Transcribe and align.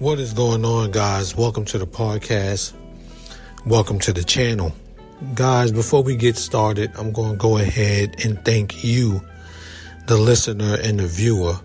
What 0.00 0.18
is 0.18 0.32
going 0.32 0.64
on, 0.64 0.92
guys? 0.92 1.36
Welcome 1.36 1.66
to 1.66 1.76
the 1.76 1.86
podcast. 1.86 2.72
Welcome 3.66 3.98
to 3.98 4.14
the 4.14 4.24
channel. 4.24 4.74
Guys, 5.34 5.72
before 5.72 6.02
we 6.02 6.16
get 6.16 6.36
started, 6.36 6.90
I'm 6.96 7.12
going 7.12 7.32
to 7.32 7.36
go 7.36 7.58
ahead 7.58 8.24
and 8.24 8.42
thank 8.42 8.82
you, 8.82 9.20
the 10.06 10.16
listener 10.16 10.78
and 10.82 11.00
the 11.00 11.06
viewer, 11.06 11.60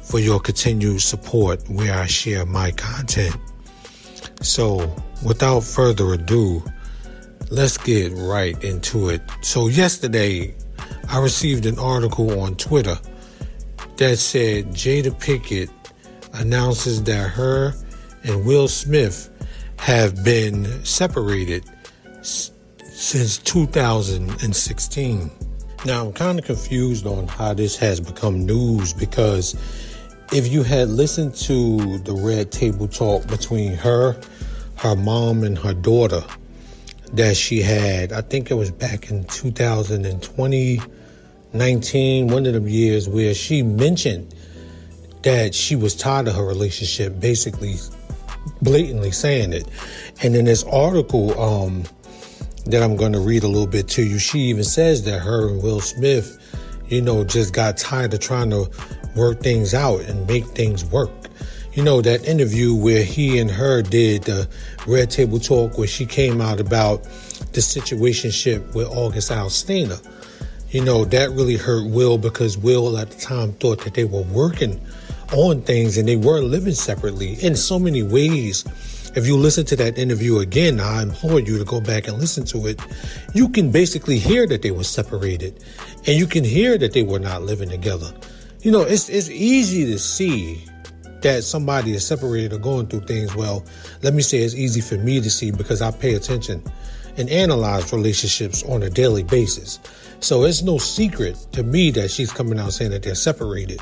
for 0.00 0.20
your 0.20 0.38
continued 0.38 1.02
support 1.02 1.68
where 1.68 1.98
I 1.98 2.06
share 2.06 2.46
my 2.46 2.70
content. 2.70 3.36
So, 4.42 4.94
without 5.26 5.64
further 5.64 6.12
ado, 6.12 6.62
let's 7.50 7.78
get 7.78 8.12
right 8.14 8.62
into 8.62 9.08
it. 9.08 9.22
So, 9.40 9.66
yesterday, 9.66 10.54
I 11.08 11.18
received 11.18 11.66
an 11.66 11.80
article 11.80 12.42
on 12.42 12.54
Twitter 12.54 12.96
that 13.96 14.18
said 14.18 14.68
Jada 14.68 15.10
Pinkett 15.20 15.68
announces 16.34 17.02
that 17.04 17.30
her 17.30 17.74
and 18.24 18.44
Will 18.44 18.68
Smith 18.68 19.30
have 19.78 20.22
been 20.24 20.84
separated 20.84 21.64
s- 22.20 22.52
since 22.84 23.38
2016. 23.38 25.30
Now, 25.84 26.06
I'm 26.06 26.12
kind 26.12 26.38
of 26.38 26.44
confused 26.44 27.06
on 27.06 27.26
how 27.26 27.54
this 27.54 27.76
has 27.76 28.00
become 28.00 28.46
news 28.46 28.92
because 28.92 29.54
if 30.32 30.46
you 30.50 30.62
had 30.62 30.88
listened 30.88 31.34
to 31.34 31.98
the 31.98 32.12
red 32.12 32.52
table 32.52 32.86
talk 32.86 33.26
between 33.26 33.72
her, 33.74 34.16
her 34.76 34.94
mom, 34.96 35.42
and 35.42 35.58
her 35.58 35.74
daughter 35.74 36.22
that 37.12 37.36
she 37.36 37.60
had, 37.60 38.12
I 38.12 38.20
think 38.20 38.50
it 38.50 38.54
was 38.54 38.70
back 38.70 39.10
in 39.10 39.24
2020, 39.24 40.80
19, 41.52 42.28
one 42.28 42.46
of 42.46 42.54
them 42.54 42.68
years 42.68 43.08
where 43.08 43.34
she 43.34 43.62
mentioned 43.62 44.34
that 45.22 45.54
she 45.54 45.76
was 45.76 45.94
tired 45.94 46.28
of 46.28 46.34
her 46.34 46.44
relationship, 46.44 47.18
basically 47.20 47.76
blatantly 48.60 49.10
saying 49.10 49.52
it. 49.52 49.68
And 50.22 50.34
in 50.34 50.44
this 50.44 50.64
article 50.64 51.38
um, 51.40 51.84
that 52.66 52.82
I'm 52.82 52.96
going 52.96 53.12
to 53.12 53.20
read 53.20 53.42
a 53.42 53.48
little 53.48 53.66
bit 53.66 53.88
to 53.88 54.02
you, 54.02 54.18
she 54.18 54.40
even 54.40 54.64
says 54.64 55.04
that 55.04 55.20
her 55.20 55.48
and 55.48 55.62
Will 55.62 55.80
Smith, 55.80 56.38
you 56.88 57.00
know, 57.00 57.24
just 57.24 57.52
got 57.52 57.76
tired 57.76 58.14
of 58.14 58.20
trying 58.20 58.50
to 58.50 58.68
work 59.16 59.40
things 59.40 59.74
out 59.74 60.00
and 60.02 60.26
make 60.26 60.44
things 60.46 60.84
work. 60.84 61.10
You 61.74 61.82
know, 61.82 62.02
that 62.02 62.26
interview 62.26 62.74
where 62.74 63.02
he 63.02 63.38
and 63.38 63.50
her 63.50 63.80
did 63.80 64.24
the 64.24 64.48
Red 64.86 65.10
Table 65.10 65.38
Talk, 65.38 65.78
where 65.78 65.86
she 65.86 66.04
came 66.04 66.40
out 66.40 66.60
about 66.60 67.02
the 67.52 67.60
situationship 67.60 68.74
with 68.74 68.88
August 68.88 69.30
Alsina. 69.30 70.06
You 70.70 70.84
know, 70.84 71.04
that 71.06 71.30
really 71.30 71.56
hurt 71.56 71.88
Will 71.88 72.18
because 72.18 72.58
Will 72.58 72.98
at 72.98 73.10
the 73.10 73.18
time 73.18 73.52
thought 73.54 73.84
that 73.84 73.94
they 73.94 74.04
were 74.04 74.22
working 74.22 74.80
on 75.32 75.62
things 75.62 75.98
and 75.98 76.08
they 76.08 76.16
were 76.16 76.40
living 76.40 76.74
separately 76.74 77.34
in 77.42 77.56
so 77.56 77.78
many 77.78 78.02
ways. 78.02 78.64
If 79.14 79.26
you 79.26 79.36
listen 79.36 79.66
to 79.66 79.76
that 79.76 79.98
interview 79.98 80.38
again, 80.38 80.80
I 80.80 81.02
implore 81.02 81.40
you 81.40 81.58
to 81.58 81.64
go 81.64 81.80
back 81.80 82.08
and 82.08 82.18
listen 82.18 82.44
to 82.46 82.66
it. 82.66 82.80
You 83.34 83.48
can 83.48 83.70
basically 83.70 84.18
hear 84.18 84.46
that 84.46 84.62
they 84.62 84.70
were 84.70 84.84
separated 84.84 85.62
and 86.06 86.18
you 86.18 86.26
can 86.26 86.44
hear 86.44 86.78
that 86.78 86.92
they 86.92 87.02
were 87.02 87.18
not 87.18 87.42
living 87.42 87.68
together. 87.68 88.12
You 88.60 88.70
know, 88.70 88.82
it's, 88.82 89.08
it's 89.08 89.28
easy 89.28 89.84
to 89.86 89.98
see 89.98 90.64
that 91.20 91.44
somebody 91.44 91.92
is 91.92 92.06
separated 92.06 92.52
or 92.52 92.58
going 92.58 92.86
through 92.86 93.00
things. 93.00 93.34
Well, 93.34 93.64
let 94.02 94.14
me 94.14 94.22
say 94.22 94.38
it's 94.38 94.54
easy 94.54 94.80
for 94.80 94.96
me 94.96 95.20
to 95.20 95.30
see 95.30 95.50
because 95.50 95.82
I 95.82 95.90
pay 95.90 96.14
attention 96.14 96.62
and 97.16 97.28
analyze 97.30 97.92
relationships 97.92 98.62
on 98.64 98.82
a 98.82 98.90
daily 98.90 99.22
basis. 99.22 99.78
So 100.20 100.44
it's 100.44 100.62
no 100.62 100.78
secret 100.78 101.36
to 101.52 101.62
me 101.62 101.90
that 101.92 102.10
she's 102.10 102.32
coming 102.32 102.58
out 102.58 102.72
saying 102.72 102.92
that 102.92 103.02
they're 103.02 103.14
separated. 103.14 103.80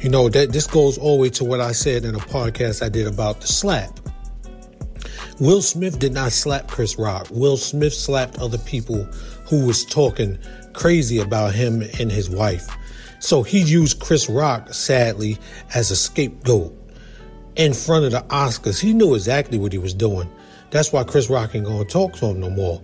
You 0.00 0.08
know, 0.08 0.28
that 0.28 0.52
this 0.52 0.66
goes 0.66 0.98
all 0.98 1.16
the 1.16 1.22
way 1.22 1.30
to 1.30 1.44
what 1.44 1.60
I 1.60 1.72
said 1.72 2.04
in 2.04 2.14
a 2.14 2.18
podcast 2.18 2.84
I 2.84 2.88
did 2.88 3.06
about 3.06 3.40
the 3.40 3.46
slap. 3.46 4.00
Will 5.40 5.62
Smith 5.62 5.98
did 5.98 6.12
not 6.12 6.32
slap 6.32 6.68
Chris 6.68 6.98
Rock. 6.98 7.26
Will 7.30 7.56
Smith 7.56 7.94
slapped 7.94 8.38
other 8.38 8.58
people 8.58 9.04
who 9.48 9.66
was 9.66 9.84
talking 9.84 10.38
crazy 10.72 11.18
about 11.18 11.54
him 11.54 11.82
and 11.98 12.10
his 12.10 12.30
wife. 12.30 12.68
So 13.18 13.42
he 13.42 13.60
used 13.60 14.00
Chris 14.00 14.28
Rock, 14.28 14.72
sadly, 14.74 15.38
as 15.74 15.90
a 15.90 15.96
scapegoat 15.96 16.76
in 17.56 17.72
front 17.72 18.04
of 18.04 18.12
the 18.12 18.22
Oscars. 18.34 18.80
He 18.80 18.92
knew 18.92 19.14
exactly 19.14 19.58
what 19.58 19.72
he 19.72 19.78
was 19.78 19.94
doing. 19.94 20.28
That's 20.70 20.92
why 20.92 21.04
Chris 21.04 21.30
Rock 21.30 21.54
ain't 21.54 21.66
gonna 21.66 21.84
talk 21.84 22.14
to 22.14 22.26
him 22.26 22.40
no 22.40 22.50
more. 22.50 22.82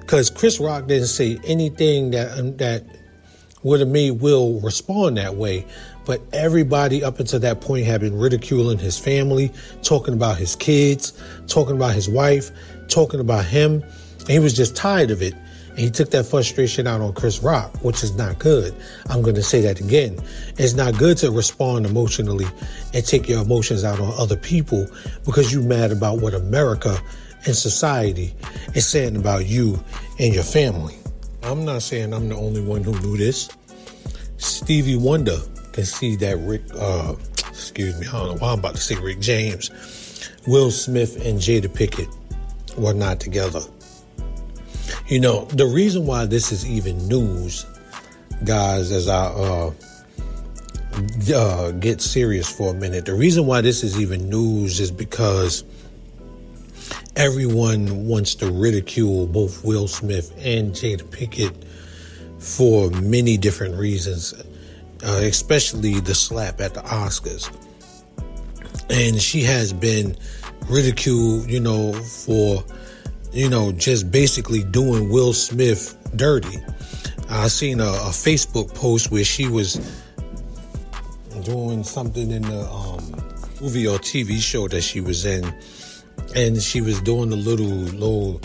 Because 0.00 0.30
Chris 0.30 0.60
Rock 0.60 0.86
didn't 0.86 1.08
say 1.08 1.38
anything 1.44 2.10
that 2.12 2.58
that 2.58 2.84
would 3.62 3.80
have 3.80 3.88
made 3.88 4.12
Will 4.12 4.60
respond 4.60 5.16
that 5.16 5.36
way. 5.36 5.66
But 6.06 6.20
everybody 6.32 7.04
up 7.04 7.20
until 7.20 7.40
that 7.40 7.60
point 7.60 7.86
had 7.86 8.00
been 8.00 8.18
ridiculing 8.18 8.78
his 8.78 8.98
family, 8.98 9.52
talking 9.82 10.14
about 10.14 10.38
his 10.38 10.56
kids, 10.56 11.12
talking 11.46 11.76
about 11.76 11.94
his 11.94 12.08
wife, 12.08 12.50
talking 12.88 13.20
about 13.20 13.44
him. 13.44 13.82
And 14.20 14.28
he 14.30 14.38
was 14.38 14.54
just 14.54 14.76
tired 14.76 15.10
of 15.10 15.22
it. 15.22 15.34
And 15.70 15.78
he 15.78 15.90
took 15.90 16.10
that 16.10 16.26
frustration 16.26 16.86
out 16.86 17.00
on 17.00 17.12
Chris 17.14 17.42
Rock, 17.42 17.76
which 17.84 18.02
is 18.02 18.16
not 18.16 18.38
good. 18.38 18.74
I'm 19.08 19.22
going 19.22 19.36
to 19.36 19.42
say 19.42 19.60
that 19.62 19.80
again. 19.80 20.18
It's 20.56 20.74
not 20.74 20.98
good 20.98 21.16
to 21.18 21.30
respond 21.30 21.86
emotionally 21.86 22.46
and 22.92 23.06
take 23.06 23.28
your 23.28 23.42
emotions 23.42 23.84
out 23.84 24.00
on 24.00 24.12
other 24.18 24.36
people 24.36 24.86
because 25.24 25.52
you're 25.52 25.62
mad 25.62 25.92
about 25.92 26.20
what 26.20 26.34
America 26.34 26.98
and 27.46 27.54
society 27.54 28.34
is 28.74 28.86
saying 28.86 29.16
about 29.16 29.46
you 29.46 29.82
and 30.18 30.34
your 30.34 30.44
family. 30.44 30.96
I'm 31.42 31.64
not 31.64 31.82
saying 31.82 32.12
I'm 32.12 32.28
the 32.28 32.36
only 32.36 32.60
one 32.60 32.84
who 32.84 32.98
knew 33.00 33.16
this. 33.16 33.48
Stevie 34.36 34.96
Wonder 34.96 35.38
can 35.72 35.84
see 35.84 36.16
that 36.16 36.36
Rick, 36.38 36.62
uh, 36.74 37.14
excuse 37.48 37.98
me, 37.98 38.06
I 38.06 38.12
don't 38.12 38.28
know 38.28 38.36
why 38.36 38.52
I'm 38.52 38.58
about 38.58 38.74
to 38.74 38.80
say 38.80 38.96
Rick 38.96 39.20
James, 39.20 39.70
Will 40.46 40.70
Smith 40.70 41.24
and 41.24 41.38
Jada 41.38 41.68
Pinkett 41.68 42.08
were 42.76 42.94
not 42.94 43.20
together. 43.20 43.60
You 45.08 45.20
know, 45.20 45.44
the 45.46 45.66
reason 45.66 46.06
why 46.06 46.26
this 46.26 46.52
is 46.52 46.68
even 46.68 47.08
news, 47.08 47.66
guys, 48.44 48.92
as 48.92 49.08
I 49.08 49.26
uh, 49.26 49.72
uh, 51.34 51.70
get 51.72 52.00
serious 52.00 52.48
for 52.48 52.70
a 52.70 52.74
minute, 52.74 53.06
the 53.06 53.14
reason 53.14 53.46
why 53.46 53.60
this 53.60 53.82
is 53.82 54.00
even 54.00 54.28
news 54.28 54.80
is 54.80 54.90
because 54.90 55.64
everyone 57.20 58.06
wants 58.06 58.34
to 58.34 58.50
ridicule 58.50 59.26
both 59.26 59.62
Will 59.62 59.86
Smith 59.86 60.32
and 60.38 60.72
Jada 60.72 61.02
Pinkett 61.02 61.54
for 62.38 62.88
many 62.92 63.36
different 63.36 63.74
reasons, 63.74 64.32
uh, 65.04 65.20
especially 65.24 66.00
the 66.00 66.14
slap 66.14 66.62
at 66.62 66.72
the 66.72 66.80
Oscars. 66.80 67.54
And 68.88 69.20
she 69.20 69.42
has 69.42 69.74
been 69.74 70.16
ridiculed, 70.66 71.50
you 71.50 71.60
know, 71.60 71.92
for, 71.92 72.64
you 73.34 73.50
know, 73.50 73.70
just 73.72 74.10
basically 74.10 74.64
doing 74.64 75.10
Will 75.10 75.34
Smith 75.34 75.98
dirty. 76.16 76.56
I 77.28 77.48
seen 77.48 77.80
a, 77.80 77.84
a 77.84 78.12
Facebook 78.12 78.74
post 78.74 79.10
where 79.10 79.24
she 79.24 79.46
was 79.46 79.74
doing 81.44 81.84
something 81.84 82.30
in 82.30 82.40
the 82.40 82.62
um, 82.62 83.04
movie 83.60 83.86
or 83.86 83.98
TV 83.98 84.40
show 84.40 84.68
that 84.68 84.80
she 84.80 85.02
was 85.02 85.26
in, 85.26 85.44
and 86.34 86.60
she 86.60 86.80
was 86.80 87.00
doing 87.00 87.30
the 87.30 87.36
little 87.36 87.66
little 87.66 88.40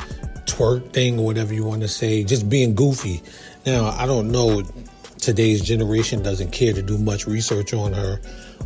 twerk 0.46 0.94
thing 0.94 1.20
or 1.20 1.26
whatever 1.26 1.54
you 1.54 1.66
want 1.66 1.82
to 1.82 1.88
say, 1.88 2.24
just 2.24 2.50
being 2.50 2.76
goofy. 2.76 3.22
Now 3.66 3.86
I 3.86 4.06
don't 4.06 4.32
know. 4.32 4.64
Today's 5.18 5.64
generation 5.64 6.22
doesn't 6.22 6.52
care 6.52 6.74
to 6.74 6.84
do 6.84 6.98
much 7.00 7.26
research 7.26 7.74
on 7.74 7.94
her 7.94 8.20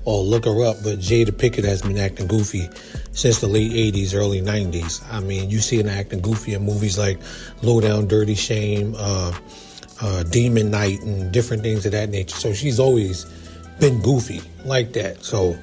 or 0.04 0.24
look 0.24 0.46
her 0.46 0.66
up, 0.66 0.78
but 0.84 1.00
Jada 1.00 1.32
Pinkett 1.32 1.64
has 1.64 1.82
been 1.82 1.98
acting 1.98 2.28
goofy 2.28 2.70
since 3.12 3.40
the 3.40 3.48
late 3.48 3.72
80s, 3.72 4.14
early 4.14 4.42
90s. 4.42 5.02
I 5.12 5.20
mean, 5.20 5.50
you 5.50 5.60
see 5.60 5.82
her 5.82 5.90
acting 5.90 6.22
goofy 6.22 6.54
in 6.54 6.66
movies 6.66 6.98
like 6.98 7.20
Low 7.62 7.80
Down 7.80 8.08
Dirty 8.08 8.36
Shame, 8.36 8.96
uh, 8.98 9.38
uh, 10.02 10.24
Demon 10.24 10.72
Knight, 10.72 11.02
and 11.02 11.32
different 11.32 11.64
things 11.64 11.86
of 11.86 11.92
that 11.94 12.10
nature. 12.10 12.36
So 12.36 12.54
she's 12.54 12.80
always 12.80 13.26
been 13.80 14.02
goofy 14.02 14.42
like 14.66 14.94
that. 14.94 15.24
So 15.24 15.58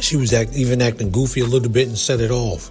she 0.00 0.16
was 0.16 0.32
act, 0.32 0.54
even 0.54 0.82
acting 0.82 1.10
goofy 1.10 1.40
a 1.40 1.46
little 1.46 1.70
bit 1.70 1.88
and 1.88 1.98
set 1.98 2.20
it 2.20 2.30
off. 2.30 2.70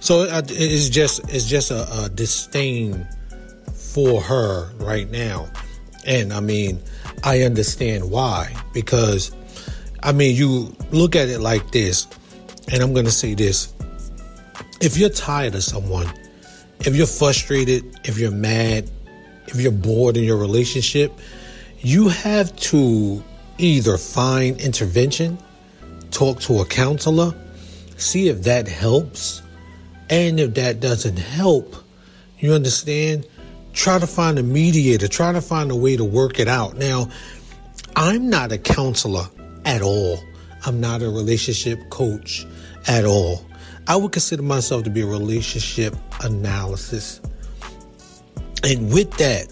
So 0.00 0.26
it's 0.48 0.88
just 0.88 1.20
it's 1.32 1.46
just 1.46 1.70
a, 1.70 2.04
a 2.04 2.08
disdain 2.08 3.06
for 3.74 4.20
her 4.20 4.72
right 4.76 5.08
now, 5.10 5.48
and 6.04 6.32
I 6.32 6.40
mean 6.40 6.80
I 7.22 7.42
understand 7.42 8.10
why 8.10 8.54
because 8.72 9.32
I 10.02 10.12
mean 10.12 10.34
you 10.34 10.74
look 10.90 11.14
at 11.14 11.28
it 11.28 11.40
like 11.40 11.70
this, 11.70 12.08
and 12.72 12.82
I'm 12.82 12.94
gonna 12.94 13.10
say 13.10 13.34
this: 13.34 13.72
if 14.80 14.96
you're 14.96 15.10
tired 15.10 15.54
of 15.54 15.62
someone, 15.62 16.12
if 16.80 16.96
you're 16.96 17.06
frustrated, 17.06 18.00
if 18.04 18.18
you're 18.18 18.32
mad, 18.32 18.90
if 19.46 19.60
you're 19.60 19.70
bored 19.70 20.16
in 20.16 20.24
your 20.24 20.38
relationship, 20.38 21.12
you 21.78 22.08
have 22.08 22.54
to 22.56 23.22
either 23.58 23.96
find 23.98 24.60
intervention, 24.60 25.38
talk 26.12 26.40
to 26.40 26.60
a 26.60 26.66
counselor, 26.66 27.34
see 27.96 28.28
if 28.28 28.42
that 28.42 28.68
helps. 28.68 29.42
And 30.08 30.38
if 30.38 30.54
that 30.54 30.80
doesn't 30.80 31.18
help, 31.18 31.74
you 32.38 32.52
understand? 32.52 33.26
Try 33.72 33.98
to 33.98 34.06
find 34.06 34.38
a 34.38 34.42
mediator, 34.42 35.08
try 35.08 35.32
to 35.32 35.40
find 35.40 35.70
a 35.70 35.76
way 35.76 35.96
to 35.96 36.04
work 36.04 36.38
it 36.38 36.48
out. 36.48 36.76
Now, 36.76 37.08
I'm 37.96 38.28
not 38.28 38.52
a 38.52 38.58
counselor 38.58 39.26
at 39.64 39.80
all. 39.80 40.18
I'm 40.64 40.80
not 40.80 41.02
a 41.02 41.08
relationship 41.08 41.88
coach 41.90 42.46
at 42.86 43.04
all. 43.04 43.44
I 43.88 43.96
would 43.96 44.12
consider 44.12 44.42
myself 44.42 44.84
to 44.84 44.90
be 44.90 45.00
a 45.00 45.06
relationship 45.06 45.96
analysis. 46.22 47.20
And 48.62 48.92
with 48.92 49.10
that, 49.16 49.48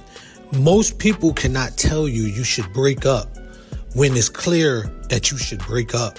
most 0.52 0.98
people 0.98 1.32
cannot 1.32 1.76
tell 1.76 2.06
you 2.06 2.24
you 2.24 2.44
should 2.44 2.72
break 2.72 3.06
up 3.06 3.36
when 3.94 4.16
it's 4.16 4.28
clear 4.28 4.82
that 5.08 5.30
you 5.30 5.38
should 5.38 5.60
break 5.60 5.94
up 5.94 6.18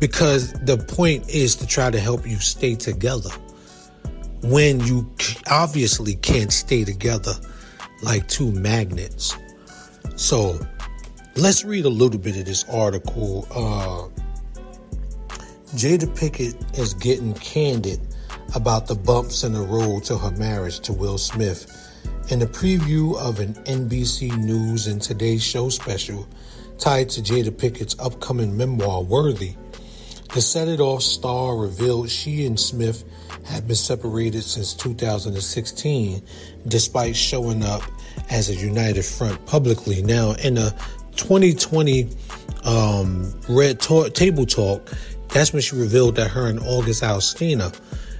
because 0.00 0.52
the 0.54 0.78
point 0.78 1.28
is 1.28 1.54
to 1.56 1.66
try 1.66 1.90
to 1.90 2.00
help 2.00 2.26
you 2.26 2.36
stay 2.38 2.74
together 2.74 3.30
when 4.42 4.80
you 4.80 5.08
obviously 5.50 6.14
can't 6.16 6.52
stay 6.52 6.84
together 6.84 7.34
like 8.02 8.26
two 8.26 8.50
magnets. 8.52 9.36
So 10.16 10.58
let's 11.36 11.64
read 11.64 11.84
a 11.84 11.90
little 11.90 12.18
bit 12.18 12.38
of 12.38 12.46
this 12.46 12.64
article. 12.70 13.46
Uh, 13.50 14.08
Jada 15.74 16.06
Pinkett 16.16 16.78
is 16.78 16.94
getting 16.94 17.34
candid 17.34 18.00
about 18.54 18.86
the 18.86 18.94
bumps 18.94 19.44
in 19.44 19.52
the 19.52 19.60
road 19.60 20.04
to 20.04 20.16
her 20.18 20.30
marriage 20.32 20.80
to 20.80 20.92
Will 20.92 21.18
Smith. 21.18 21.76
In 22.30 22.42
a 22.42 22.46
preview 22.46 23.16
of 23.18 23.38
an 23.40 23.54
NBC 23.64 24.36
News 24.38 24.86
and 24.86 25.00
Today 25.02 25.36
Show 25.36 25.68
special 25.68 26.26
tied 26.78 27.10
to 27.10 27.20
Jada 27.20 27.50
Pinkett's 27.50 27.96
upcoming 27.98 28.56
memoir, 28.56 29.02
Worthy, 29.02 29.54
the 30.32 30.40
Set 30.40 30.68
It 30.68 30.80
Off 30.80 31.02
star 31.02 31.56
revealed 31.56 32.08
she 32.08 32.46
and 32.46 32.58
Smith 32.58 33.04
had 33.44 33.66
been 33.66 33.76
separated 33.76 34.42
since 34.42 34.74
2016, 34.74 36.22
despite 36.68 37.16
showing 37.16 37.64
up 37.64 37.82
as 38.30 38.48
a 38.48 38.54
united 38.54 39.04
front 39.04 39.44
publicly. 39.46 40.02
Now, 40.02 40.32
in 40.32 40.56
a 40.56 40.70
2020 41.16 42.08
um, 42.64 43.34
Red 43.48 43.80
Table 43.80 44.46
Talk, 44.46 44.88
that's 45.28 45.52
when 45.52 45.62
she 45.62 45.76
revealed 45.76 46.16
that 46.16 46.30
her 46.30 46.46
and 46.46 46.60
August 46.60 47.02
Alsina 47.02 47.76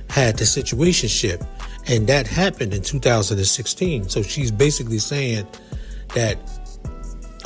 had 0.08 0.36
the 0.36 0.44
situationship, 0.44 1.46
and 1.86 2.06
that 2.08 2.26
happened 2.26 2.74
in 2.74 2.82
2016. 2.82 4.08
So 4.08 4.22
she's 4.22 4.50
basically 4.50 4.98
saying 4.98 5.46
that 6.14 6.38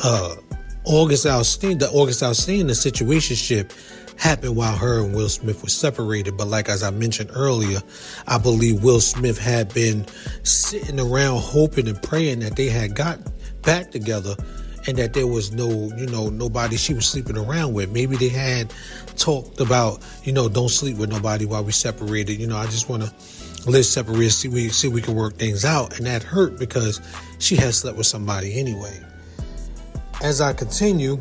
uh, 0.03 0.37
August 0.85 1.25
Alsina, 1.25 1.79
the 1.79 1.91
August 1.91 2.23
Alsina 2.23 2.73
situationship 2.73 3.73
happened 4.19 4.55
while 4.55 4.77
her 4.77 5.03
and 5.03 5.15
Will 5.15 5.29
Smith 5.29 5.63
were 5.63 5.69
separated. 5.69 6.37
But 6.37 6.49
like 6.49 6.69
as 6.69 6.83
I 6.83 6.91
mentioned 6.91 7.31
earlier, 7.35 7.81
I 8.27 8.39
believe 8.39 8.83
Will 8.83 9.01
Smith 9.01 9.39
had 9.39 9.73
been 9.73 10.07
sitting 10.43 11.01
around 11.01 11.41
hoping 11.41 11.89
and 11.89 12.01
praying 12.03 12.41
that 12.41 12.57
they 12.57 12.69
had 12.69 12.95
got 12.95 13.19
back 13.63 13.91
together 13.93 14.37
and 14.87 14.99
that 14.99 15.15
there 15.15 15.27
was 15.27 15.53
no, 15.53 15.69
you 15.97 16.07
know, 16.07 16.29
nobody 16.29 16.77
she 16.77 16.93
was 16.93 17.07
sleeping 17.07 17.39
around 17.39 17.73
with. 17.73 17.91
Maybe 17.91 18.17
they 18.17 18.29
had 18.29 18.73
talked 19.17 19.61
about, 19.61 20.05
you 20.25 20.33
know, 20.33 20.49
don't 20.51 20.69
sleep 20.69 20.99
with 20.99 21.11
nobody 21.11 21.47
while 21.47 21.65
we 21.65 21.73
separated. 21.73 22.39
You 22.39 22.47
know, 22.47 22.59
I 22.59 22.67
just 22.67 22.91
want 22.91 23.05
to 23.05 23.71
live 23.71 23.87
separate, 23.87 24.31
see 24.31 24.49
we 24.49 24.69
see 24.69 24.89
we 24.89 25.01
can 25.01 25.15
work 25.15 25.39
things 25.39 25.65
out, 25.65 25.97
and 25.97 26.07
that 26.07 26.23
hurt 26.23 26.59
because 26.59 27.01
she 27.39 27.57
had 27.57 27.75
slept 27.75 27.97
with 27.97 28.07
somebody 28.07 28.61
anyway. 28.61 29.03
As 30.25 30.41
I 30.41 30.55
continue, 30.55 31.21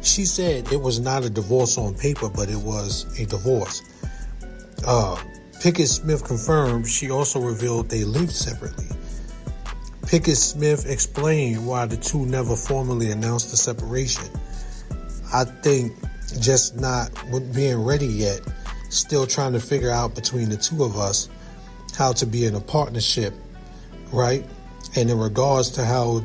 she 0.00 0.24
said 0.24 0.72
it 0.72 0.80
was 0.80 0.98
not 0.98 1.26
a 1.26 1.28
divorce 1.28 1.76
on 1.76 1.94
paper, 1.94 2.30
but 2.30 2.48
it 2.48 2.56
was 2.56 3.04
a 3.20 3.26
divorce. 3.26 3.82
Uh, 4.86 5.14
Pinkett 5.60 5.88
Smith 5.88 6.24
confirmed 6.24 6.88
she 6.88 7.10
also 7.10 7.38
revealed 7.38 7.90
they 7.90 8.04
lived 8.04 8.32
separately. 8.32 8.86
Pinkett 10.06 10.36
Smith 10.36 10.88
explained 10.88 11.66
why 11.66 11.84
the 11.84 11.98
two 11.98 12.24
never 12.24 12.56
formally 12.56 13.10
announced 13.10 13.50
the 13.50 13.58
separation. 13.58 14.24
I 15.34 15.44
think 15.44 15.92
just 16.40 16.80
not 16.80 17.10
being 17.52 17.84
ready 17.84 18.06
yet, 18.06 18.40
still 18.88 19.26
trying 19.26 19.52
to 19.52 19.60
figure 19.60 19.90
out 19.90 20.14
between 20.14 20.48
the 20.48 20.56
two 20.56 20.82
of 20.82 20.96
us 20.96 21.28
how 21.94 22.14
to 22.14 22.24
be 22.24 22.46
in 22.46 22.54
a 22.54 22.60
partnership, 22.60 23.34
right? 24.14 24.46
And 24.96 25.10
in 25.10 25.18
regards 25.18 25.68
to 25.72 25.84
how 25.84 26.24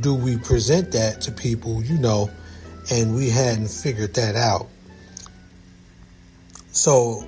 do 0.00 0.14
we 0.14 0.36
present 0.38 0.92
that 0.92 1.20
to 1.22 1.32
people, 1.32 1.82
you 1.82 1.98
know, 1.98 2.30
and 2.90 3.14
we 3.14 3.30
hadn't 3.30 3.70
figured 3.70 4.14
that 4.14 4.36
out. 4.36 4.68
So, 6.72 7.26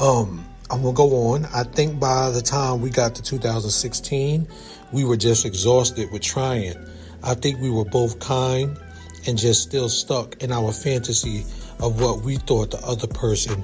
um, 0.00 0.44
I'm 0.70 0.82
gonna 0.82 0.94
go 0.94 1.32
on. 1.32 1.44
I 1.46 1.64
think 1.64 2.00
by 2.00 2.30
the 2.30 2.40
time 2.40 2.80
we 2.80 2.90
got 2.90 3.14
to 3.16 3.22
2016, 3.22 4.48
we 4.90 5.04
were 5.04 5.16
just 5.16 5.44
exhausted 5.44 6.10
with 6.10 6.22
trying. 6.22 6.74
I 7.22 7.34
think 7.34 7.60
we 7.60 7.70
were 7.70 7.84
both 7.84 8.18
kind 8.20 8.78
and 9.26 9.38
just 9.38 9.62
still 9.62 9.88
stuck 9.88 10.42
in 10.42 10.50
our 10.50 10.72
fantasy 10.72 11.44
of 11.78 12.00
what 12.00 12.22
we 12.22 12.36
thought 12.36 12.70
the 12.70 12.80
other 12.86 13.06
person 13.06 13.62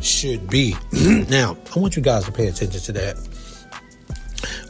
should 0.00 0.48
be. 0.48 0.74
now, 1.28 1.56
I 1.74 1.78
want 1.78 1.96
you 1.96 2.02
guys 2.02 2.24
to 2.24 2.32
pay 2.32 2.46
attention 2.46 2.80
to 2.80 2.92
that. 2.92 3.16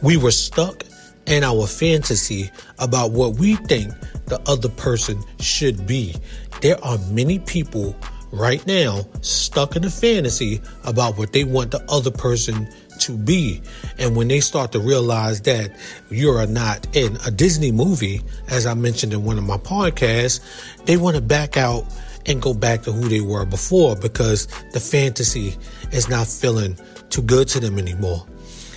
We 0.03 0.17
were 0.17 0.31
stuck 0.31 0.83
in 1.27 1.45
our 1.45 1.67
fantasy 1.67 2.51
about 2.79 3.13
what 3.13 3.37
we 3.37 3.57
think 3.57 3.93
the 4.27 4.41
other 4.47 4.69
person 4.69 5.23
should 5.41 5.87
be. 5.87 6.15
There 6.61 6.83
are 6.85 6.99
many 7.11 7.39
people 7.41 7.97
right 8.33 8.65
now 8.67 9.07
stuck 9.23 9.77
in 9.77 9.85
a 9.85 9.91
fantasy 9.91 10.61
about 10.85 11.19
what 11.19 11.33
they 11.33 11.45
want 11.45 11.71
the 11.71 11.85
other 11.89 12.11
person 12.11 12.69
to 13.01 13.17
be. 13.17 13.61
And 13.99 14.17
when 14.17 14.29
they 14.29 14.41
start 14.41 14.73
to 14.73 14.81
realize 14.81 15.43
that 15.43 15.71
you're 16.11 16.47
not 16.47 16.87
in 16.97 17.17
a 17.27 17.31
Disney 17.31 17.73
movie, 17.73 18.21
as 18.49 18.67
I 18.67 18.75
mentioned 18.75 19.13
in 19.13 19.25
one 19.25 19.39
of 19.39 19.45
my 19.45 19.59
podcasts, 19.59 20.41
they 20.87 20.97
want 20.97 21.17
to 21.17 21.23
back 21.23 21.57
out 21.57 21.85
and 22.27 22.43
go 22.43 22.55
back 22.55 22.83
to 22.83 22.93
who 22.93 23.09
they 23.09 23.21
were 23.21 23.45
before 23.45 23.97
because 23.97 24.47
the 24.73 24.81
fantasy 24.81 25.55
is 25.93 26.09
not 26.09 26.27
feeling 26.27 26.77
too 27.11 27.23
good 27.23 27.49
to 27.49 27.61
them 27.61 27.79
anymore. 27.79 28.27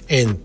And 0.10 0.44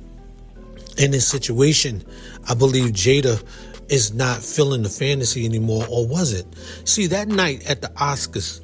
in 0.99 1.11
this 1.11 1.27
situation, 1.27 2.03
I 2.49 2.55
believe 2.55 2.93
Jada 2.93 3.43
is 3.89 4.15
not 4.15 4.43
feeling 4.43 4.83
the 4.83 4.89
fantasy 4.89 5.45
anymore 5.45 5.87
or 5.89 6.07
was 6.07 6.33
it? 6.33 6.47
See, 6.85 7.07
that 7.09 7.29
night 7.29 7.69
at 7.69 7.83
the 7.83 7.89
Oscars, 7.89 8.61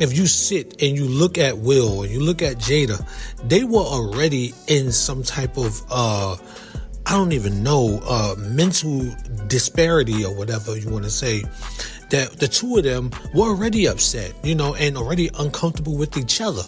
if 0.00 0.16
you 0.16 0.26
sit 0.26 0.82
and 0.82 0.96
you 0.96 1.04
look 1.04 1.38
at 1.38 1.58
Will 1.58 2.02
and 2.02 2.12
you 2.12 2.20
look 2.20 2.42
at 2.42 2.56
Jada, 2.56 3.06
they 3.48 3.64
were 3.64 3.78
already 3.78 4.52
in 4.66 4.92
some 4.92 5.22
type 5.22 5.56
of 5.56 5.82
uh 5.90 6.36
I 7.08 7.12
don't 7.12 7.32
even 7.32 7.62
know, 7.62 8.00
uh 8.04 8.34
mental 8.38 9.14
disparity 9.46 10.24
or 10.24 10.34
whatever 10.34 10.76
you 10.76 10.90
want 10.90 11.04
to 11.04 11.10
say. 11.10 11.44
That 12.10 12.38
the 12.38 12.46
two 12.46 12.76
of 12.76 12.84
them 12.84 13.10
were 13.34 13.46
already 13.48 13.86
upset, 13.88 14.32
you 14.44 14.54
know, 14.54 14.76
and 14.76 14.96
already 14.96 15.28
uncomfortable 15.40 15.96
with 15.96 16.16
each 16.16 16.40
other. 16.40 16.62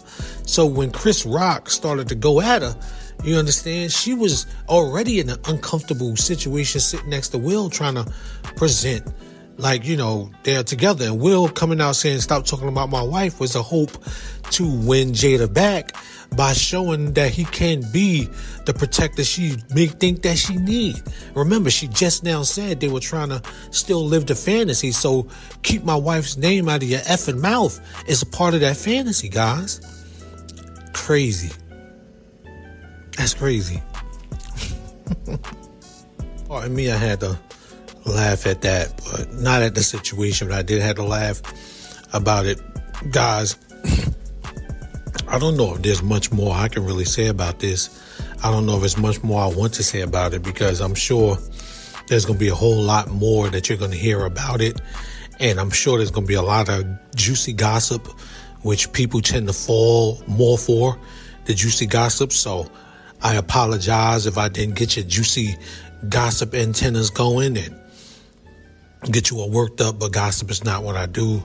So 0.45 0.67
when 0.67 0.91
Chris 0.91 1.25
Rock 1.25 1.71
started 1.71 2.09
to 2.09 2.17
go 2.17 2.41
at 2.41 2.63
her, 2.63 2.77
you 3.25 3.37
understand? 3.37 3.93
She 3.93 4.15
was 4.15 4.47
already 4.69 5.21
in 5.21 5.29
an 5.29 5.39
uncomfortable 5.47 6.17
situation 6.17 6.81
sitting 6.81 7.11
next 7.11 7.31
to 7.31 7.39
Will 7.39 7.69
trying 7.69 7.97
to 7.97 8.05
present. 8.57 9.07
Like 9.57 9.85
you 9.85 9.97
know 9.97 10.31
they're 10.45 10.63
together. 10.63 11.07
And 11.07 11.21
will 11.21 11.49
coming 11.49 11.81
out 11.81 11.97
saying 11.97 12.21
stop 12.21 12.47
talking 12.47 12.69
about 12.69 12.91
my 12.91 13.03
wife 13.03 13.41
was 13.41 13.57
a 13.57 13.63
hope 13.63 13.91
to 14.51 14.65
win 14.65 15.11
jada 15.11 15.53
back 15.53 15.97
by 16.37 16.53
showing 16.53 17.13
that 17.15 17.33
he 17.33 17.45
can 17.45 17.83
be 17.93 18.29
the 18.67 18.73
protector 18.73 19.25
she 19.25 19.57
may 19.75 19.87
think 19.87 20.23
that 20.23 20.39
she 20.39 20.57
need. 20.57 21.03
Remember 21.35 21.71
she 21.71 21.89
just 21.89 22.23
now 22.23 22.45
said 22.45 22.79
they 22.79 22.89
were 22.89 23.01
trying 23.01 23.31
to 23.31 23.43
still 23.73 24.05
live 24.05 24.27
the 24.27 24.37
fantasy. 24.37 24.93
So 24.93 25.27
keep 25.65 25.83
my 25.83 25.97
wife's 25.97 26.37
name 26.37 26.69
out 26.69 26.85
of 26.85 26.89
your 26.89 27.01
effing 27.01 27.41
mouth 27.41 27.81
is 28.09 28.23
a 28.23 28.27
part 28.27 28.55
of 28.55 28.61
that 28.61 28.77
fantasy 28.77 29.29
guys. 29.29 29.81
Crazy 30.93 31.51
that's 33.19 33.35
crazy 33.35 33.83
pardon 36.49 36.75
me 36.75 36.91
i 36.91 36.97
had 36.97 37.21
to 37.21 37.39
laugh 38.09 38.47
at 38.47 38.63
that, 38.63 39.01
but 39.11 39.33
not 39.35 39.63
at 39.63 39.75
the 39.75 39.83
situation. 39.83 40.49
But 40.49 40.59
I 40.59 40.63
did 40.63 40.83
have 40.83 40.97
to 40.97 41.05
laugh 41.05 41.43
about 42.15 42.47
it. 42.47 42.61
Guys, 43.11 43.57
I 45.29 45.39
don't 45.39 45.57
know 45.57 45.75
if 45.75 45.83
there's 45.83 46.03
much 46.03 46.33
more 46.33 46.55
I 46.55 46.69
can 46.69 46.85
really 46.85 47.05
say 47.05 47.29
about 47.29 47.61
this. 47.61 48.03
I 48.43 48.51
don't 48.51 48.67
know 48.67 48.75
if 48.75 48.81
there's 48.81 48.97
much 48.97 49.23
more 49.23 49.43
I 49.43 49.47
want 49.47 49.75
to 49.75 49.83
say 49.83 50.01
about 50.01 50.35
it 50.35 50.43
because 50.43 50.81
I'm 50.81 50.95
sure 50.95 51.37
there's 52.09 52.25
going 52.25 52.39
to 52.39 52.45
be 52.45 52.49
a 52.49 52.55
whole 52.55 52.81
lot 52.81 53.09
more 53.09 53.49
that 53.51 53.69
you're 53.69 53.79
going 53.79 53.91
to 53.91 53.97
hear 53.97 54.25
about 54.25 54.61
it. 54.61 54.81
And 55.41 55.61
I'm 55.61 55.71
sure 55.71 55.99
there's 55.99 56.11
going 56.11 56.25
to 56.25 56.29
be 56.29 56.35
a 56.35 56.43
lot 56.43 56.69
of 56.69 56.85
juicy 57.15 57.53
gossip, 57.53 58.07
which 58.63 58.93
people 58.93 59.21
tend 59.21 59.47
to 59.47 59.53
fall 59.53 60.23
more 60.27 60.59
for 60.59 60.99
the 61.45 61.55
juicy 61.55 61.87
gossip. 61.87 62.33
So 62.33 62.71
I 63.23 63.35
apologize 63.37 64.27
if 64.27 64.39
I 64.39 64.49
didn't 64.49 64.77
get 64.77 64.97
your 64.97 65.05
juicy 65.05 65.57
gossip 66.09 66.55
antennas 66.55 67.11
going 67.11 67.57
and 67.57 67.75
get 69.11 69.31
you 69.31 69.41
all 69.41 69.51
worked 69.51 69.81
up, 69.81 69.99
but 69.99 70.13
gossip 70.13 70.51
is 70.51 70.65
not 70.65 70.83
what 70.85 70.97
I 70.97 71.07
do. 71.07 71.43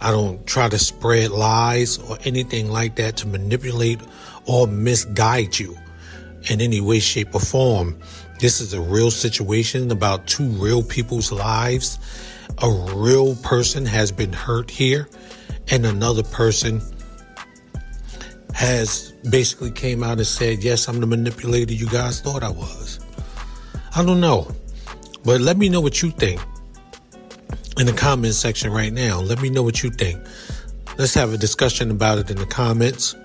I 0.00 0.10
don't 0.10 0.46
try 0.46 0.68
to 0.68 0.78
spread 0.78 1.30
lies 1.30 1.98
or 1.98 2.18
anything 2.24 2.70
like 2.70 2.96
that 2.96 3.16
to 3.18 3.28
manipulate 3.28 4.00
or 4.46 4.66
misguide 4.66 5.58
you 5.58 5.76
in 6.50 6.60
any 6.60 6.80
way, 6.80 6.98
shape, 6.98 7.34
or 7.34 7.40
form. 7.40 7.98
This 8.40 8.60
is 8.60 8.74
a 8.74 8.80
real 8.80 9.10
situation 9.10 9.90
about 9.90 10.26
two 10.26 10.46
real 10.46 10.82
people's 10.82 11.32
lives. 11.32 11.98
a 12.58 12.70
real 12.94 13.34
person 13.36 13.84
has 13.86 14.12
been 14.12 14.32
hurt 14.32 14.70
here 14.70 15.08
and 15.70 15.86
another 15.86 16.22
person 16.22 16.80
has 18.54 19.12
basically 19.28 19.72
came 19.72 20.02
out 20.02 20.18
and 20.18 20.26
said, 20.26 20.62
yes, 20.62 20.88
I'm 20.88 21.00
the 21.00 21.06
manipulator 21.06 21.74
you 21.74 21.88
guys 21.88 22.20
thought 22.20 22.42
I 22.42 22.50
was. 22.50 23.00
I 23.96 24.04
don't 24.04 24.20
know. 24.20 24.48
But 25.24 25.40
let 25.40 25.56
me 25.56 25.68
know 25.68 25.80
what 25.80 26.02
you 26.02 26.10
think 26.10 26.40
in 27.78 27.86
the 27.86 27.92
comment 27.92 28.34
section 28.34 28.72
right 28.72 28.92
now. 28.92 29.20
Let 29.20 29.42
me 29.42 29.50
know 29.50 29.62
what 29.62 29.82
you 29.82 29.90
think. 29.90 30.24
Let's 30.96 31.14
have 31.14 31.32
a 31.32 31.36
discussion 31.36 31.90
about 31.90 32.18
it 32.18 32.30
in 32.30 32.36
the 32.36 32.46
comments. 32.46 33.16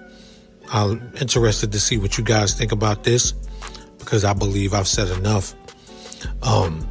I'm 0.71 1.11
interested 1.21 1.71
to 1.73 1.79
see 1.79 1.97
what 1.97 2.17
you 2.17 2.23
guys 2.23 2.55
think 2.55 2.71
about 2.71 3.03
this 3.03 3.33
because 3.99 4.23
I 4.23 4.33
believe 4.33 4.73
I've 4.73 4.87
said 4.87 5.09
enough. 5.17 5.53
Um, 6.41 6.87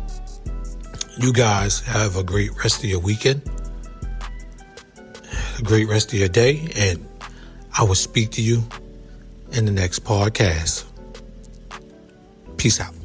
you 1.19 1.33
guys 1.33 1.81
have 1.81 2.17
a 2.17 2.23
great 2.23 2.57
rest 2.57 2.85
of 2.85 2.85
your 2.85 3.01
weekend, 3.01 3.43
a 5.59 5.63
great 5.63 5.89
rest 5.89 6.13
of 6.13 6.19
your 6.19 6.29
day, 6.29 6.69
and 6.77 7.08
I 7.79 7.85
will 7.85 7.95
speak 7.95 8.31
to 8.33 8.43
you 8.43 8.65
in 9.53 9.65
the 9.65 9.71
next 9.71 10.03
podcast. 10.03 10.85
Peace 12.57 12.81
out. 12.81 12.98